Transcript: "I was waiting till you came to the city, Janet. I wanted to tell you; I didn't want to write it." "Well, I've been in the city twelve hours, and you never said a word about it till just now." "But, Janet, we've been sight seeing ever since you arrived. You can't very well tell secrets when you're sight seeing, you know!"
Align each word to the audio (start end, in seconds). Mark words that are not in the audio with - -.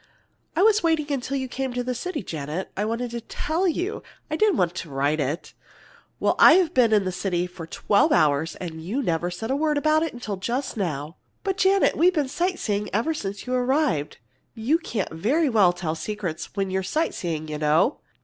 "I 0.55 0.63
was 0.63 0.81
waiting 0.81 1.05
till 1.21 1.37
you 1.37 1.47
came 1.47 1.75
to 1.75 1.83
the 1.83 1.93
city, 1.93 2.23
Janet. 2.23 2.71
I 2.75 2.85
wanted 2.85 3.11
to 3.11 3.21
tell 3.21 3.67
you; 3.67 4.01
I 4.31 4.35
didn't 4.35 4.57
want 4.57 4.73
to 4.73 4.89
write 4.89 5.19
it." 5.19 5.53
"Well, 6.19 6.35
I've 6.39 6.73
been 6.73 6.91
in 6.91 7.05
the 7.05 7.11
city 7.11 7.47
twelve 7.47 8.11
hours, 8.11 8.55
and 8.55 8.81
you 8.81 9.03
never 9.03 9.29
said 9.29 9.51
a 9.51 9.55
word 9.55 9.77
about 9.77 10.01
it 10.01 10.19
till 10.19 10.37
just 10.37 10.75
now." 10.75 11.17
"But, 11.43 11.57
Janet, 11.57 11.95
we've 11.95 12.15
been 12.15 12.29
sight 12.29 12.57
seeing 12.57 12.89
ever 12.91 13.13
since 13.13 13.45
you 13.45 13.53
arrived. 13.53 14.17
You 14.55 14.79
can't 14.79 15.13
very 15.13 15.49
well 15.49 15.71
tell 15.71 15.93
secrets 15.93 16.55
when 16.55 16.71
you're 16.71 16.81
sight 16.81 17.13
seeing, 17.13 17.47
you 17.47 17.59
know!" 17.59 17.99